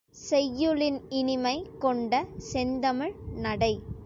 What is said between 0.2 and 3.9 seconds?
செய்யுளின் இனிமை கொண்ட செந்தமிழ் நடை.